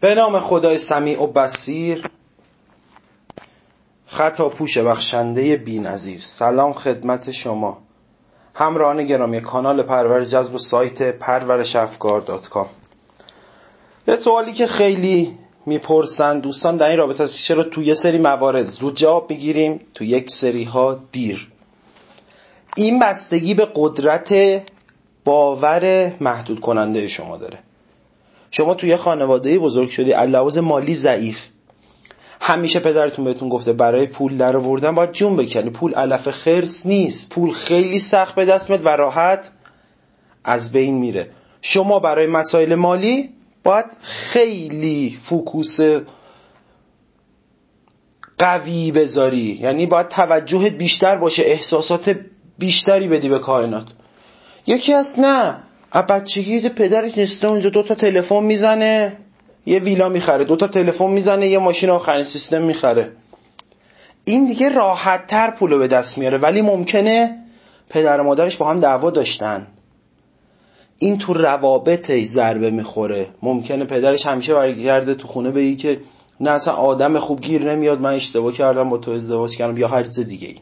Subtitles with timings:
[0.00, 2.04] به نام خدای سمیع و بسیر
[4.06, 6.20] خطا پوش بخشنده بی نظیر.
[6.22, 7.78] سلام خدمت شما.
[8.54, 12.66] همراهان گرامی کانال پرور جذب و سایت پرورشافکار دات کام.
[14.08, 17.44] یه سوالی که خیلی می‌پرسن دوستان در این رابطه است.
[17.44, 21.48] چرا تو یه سری موارد زود جواب می‌گیریم؟ تو یک سری ها دیر.
[22.76, 24.34] این بستگی به قدرت
[25.24, 27.58] باور محدود کننده شما داره.
[28.50, 31.46] شما توی خانواده بزرگ شدی علاوه مالی ضعیف.
[32.40, 35.70] همیشه پدرتون بهتون گفته برای پول در آوردن باید جون بکنی.
[35.70, 37.30] پول علف خرس نیست.
[37.30, 39.50] پول خیلی سخت به دست و راحت
[40.44, 41.30] از بین میره.
[41.62, 43.30] شما برای مسائل مالی
[43.64, 45.78] باید خیلی فوکوس
[48.38, 49.58] قوی بذاری.
[49.60, 52.16] یعنی باید توجهت بیشتر باشه احساسات
[52.58, 53.86] بیشتری بدی به کائنات.
[54.66, 55.67] یکی از نه.
[55.92, 59.16] بچگی پدرش نسته اونجا دوتا تلفن می‌زنه
[59.66, 63.12] یه ویلا می‌خره دوتا تلفن می‌زنه یه ماشین آخرین سیستم می‌خره.
[64.24, 67.36] این دیگه راحت تر پولو به دست میاره ولی ممکنه
[67.90, 69.66] پدر و مادرش با هم دعوا داشتن.
[70.98, 73.26] این تو روابطش ضربه می‌خوره.
[73.42, 76.00] ممکنه پدرش همیشه برگرده تو خونه بگی که
[76.40, 80.02] نه اصلا آدم خوب گیر نمیاد من اشتباه کردم با تو ازدواج کردم یا هر
[80.02, 80.56] چیز دیگه ای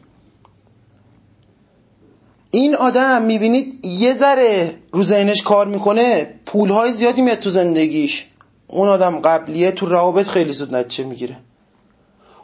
[2.51, 8.27] این آدم می‌بینید یه ذره رو ذهنش کار می‌کنه پولهای زیادی میاد تو زندگیش.
[8.67, 11.37] اون آدم قبلیه تو روابط خیلی زود نتیجه می‌گیره.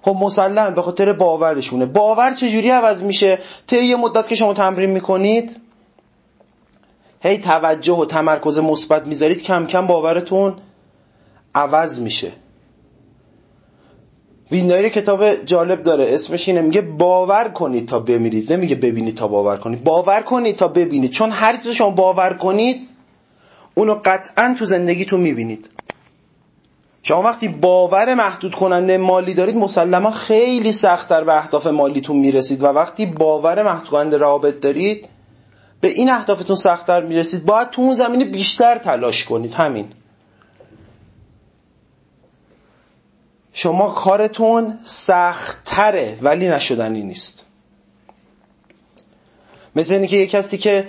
[0.01, 1.85] خب مسلم به خاطر باورشونه.
[1.85, 5.55] باور چجوری عوض میشه؟ طی یه مدت که شما تمرین می‌کنید
[7.21, 10.55] هی توجه و تمرکز مثبت می‌ذارید کم کم باورتون
[11.55, 12.31] عوض میشه.
[14.53, 18.53] وینایر کتاب جالب داره اسمش اینه میگه باور کنید تا بمیرید.
[18.53, 22.87] نمیگه ببینید تا باور کنید باور کنید تا ببینید چون هر چیز شما باور کنید
[23.75, 25.69] اونو قطعا تو زندگیتون می‌بینید.
[27.03, 32.65] شما وقتی باور محدود کننده مالی دارید مسلما خیلی سختتر به اهداف مالیتون می‌رسید و
[32.65, 35.08] وقتی باور محدود کننده روابط دارید
[35.81, 37.45] به این اهدافتون سختتر می‌رسید.
[37.45, 39.53] باید تو اون زمینه بیشتر تلاش کنید.
[39.53, 39.86] همین.
[43.53, 47.45] شما کارتون سختتره ولی نشدنی نیست.
[49.75, 50.87] مثل اینکه یه کسی که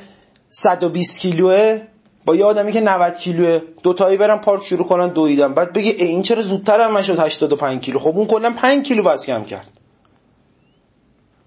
[0.49, 1.83] 120 کیلوه
[2.25, 5.55] با یه آدمی که 90 کیلوه دوتایی برن پارک شروع کنن دویدن.
[5.55, 9.27] بعد بگه این چرا زودتر هم شد 85 کیلو؟ خب اون کلا 5 کیلو وزن
[9.27, 9.71] کم کرد.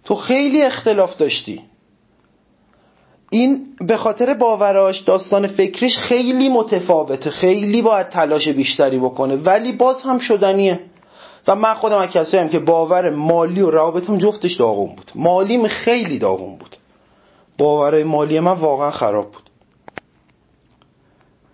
[0.03, 1.61] تو خیلی اختلاف داشتی.
[3.29, 7.29] این به خاطر باوراش داستان فکریش خیلی متفاوته.
[7.29, 9.35] خیلی باید تلاش بیشتری بکنه.
[9.35, 10.79] ولی باز هم شدنیه.
[11.47, 15.11] و من خودم از کسی هم که باور مالی و روابطم جفتش داغون بود.
[15.15, 16.77] مالیم خیلی داغون بود.
[17.57, 19.49] باور مالی من واقعا خراب بود.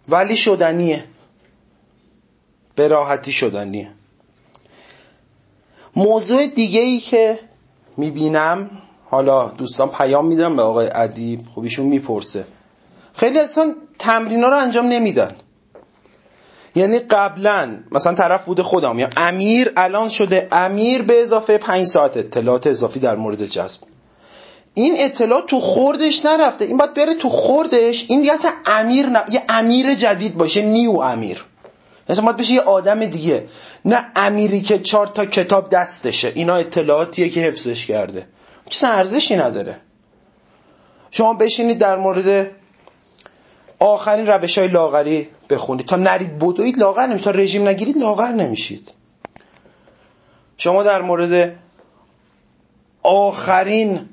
[0.10, 1.04] ولی شدنیه.
[2.76, 3.92] به راحتی شدنیه.
[5.96, 7.40] موضوع دیگه ای که
[7.98, 8.70] می‌بینم
[9.10, 12.46] حالا دوستان پیام میدم به آقای ادیب خب ایشون می‌پرسه.
[13.14, 15.36] خیلی اصلا تمرینا رو انجام نمیدن.
[16.76, 22.18] یعنی قبلا مثلا طرف بوده خودم یا امیر الان شده امیر به اضافه پنج ساعت
[22.18, 23.80] اطلاعات اضافی در مورد جذب.
[24.74, 26.66] این اطلاعات تو خوردش نرفته.
[26.66, 28.06] این باید بره تو خوردش.
[28.08, 31.46] این دیگه اصلا امیر نه یه امیر جدید باشه نیو امیر.
[32.10, 33.48] مثلا باید بشه یه آدم دیگه.
[33.86, 36.32] نه امیری که چهار تا کتاب دستشه.
[36.36, 38.28] اینا اطلاعاتیه که حفظش کرده.
[38.70, 39.78] چیز ارزشی نداره.
[41.12, 42.52] شما بشینید در مورد
[43.84, 45.86] آخرین روش های لاغری بخونید.
[45.86, 47.26] تا نرید بدوید لاغر نمیشید.
[47.26, 48.92] تا رژیم نگیرید لاغر نمیشید.
[50.58, 51.56] شما در مورد
[53.04, 54.10] آخرین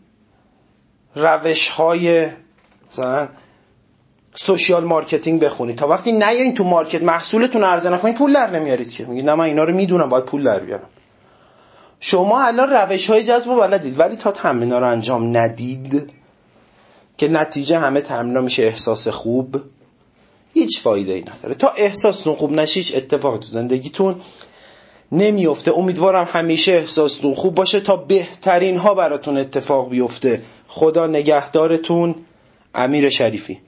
[1.17, 2.29] روش های
[2.91, 3.29] مثلا
[4.35, 5.79] social marketing بخونید.
[5.79, 9.05] تا وقتی نیاین تو market محصولتون عرضه نکنید پول در نمیارید که.
[9.05, 10.89] میگید نه من اینا رو می‌دونم باید پول در بیارم.
[12.01, 16.20] شما الان روش های جذب بلدید ولی تا تمرین رو انجام ندید
[17.21, 19.57] که نتیجه همه تمرین میشه احساس خوب.
[20.55, 21.55] هیچ فایده ای نداره.
[21.55, 24.17] تا احساستون خوب نشه هیچ اتفاق تو زندگیتون
[25.13, 30.43] نمیفته امیدوارم همیشه احساستون خوب باشه تا بهترین ها براتون اتفاق بیفته.
[30.69, 32.15] خدا نگهدارتون
[32.75, 33.61] امیر شریفی.